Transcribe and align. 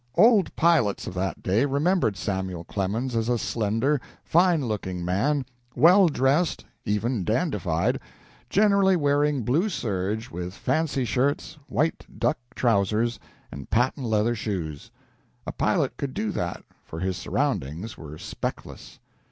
Old 0.15 0.55
pilots 0.55 1.05
of 1.05 1.13
that 1.13 1.43
day 1.43 1.63
remembered 1.63 2.17
Samuel 2.17 2.63
Clemens 2.63 3.15
as 3.15 3.29
a 3.29 3.37
slender, 3.37 4.01
fine 4.23 4.65
looking 4.65 5.05
man, 5.05 5.45
well 5.75 6.07
dressed, 6.07 6.65
even 6.85 7.23
dandified, 7.23 7.99
generally 8.49 8.95
wearing 8.95 9.43
blue 9.43 9.69
serge, 9.69 10.31
with 10.31 10.55
fancy 10.55 11.05
shirts, 11.05 11.59
white 11.67 12.03
duck 12.17 12.39
trousers, 12.55 13.19
and 13.51 13.69
patent 13.69 14.07
leather 14.07 14.33
shoes. 14.33 14.89
A 15.45 15.51
pilot 15.51 15.95
could 15.97 16.15
do 16.15 16.31
that, 16.31 16.63
for 16.83 16.99
his 16.99 17.15
surroundings 17.15 17.95
were 17.95 18.17
speckless. 18.17 18.97